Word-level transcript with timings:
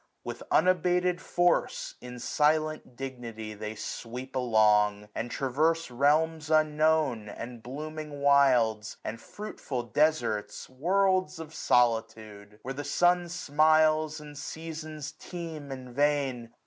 With 0.23 0.41
unabated 0.49 1.21
force, 1.21 1.93
845 2.01 2.11
In 2.11 2.19
silent 2.19 2.95
dignity 2.95 3.53
they 3.53 3.75
sweep 3.75 4.35
along; 4.35 5.09
And 5.13 5.29
traverse 5.29 5.91
realms 5.91 6.49
unknown, 6.49 7.29
and 7.29 7.61
blooming 7.61 8.19
wilds> 8.19 8.97
And 9.03 9.21
fruitful 9.21 9.83
desarts, 9.83 10.67
worlds 10.67 11.37
of 11.37 11.53
solitude! 11.53 12.57
Where 12.63 12.73
the 12.73 12.83
sun 12.83 13.29
smiles 13.29 14.19
and 14.19 14.35
seasons 14.35 15.11
teem 15.11 15.71
in 15.71 15.93
vain. 15.93 16.51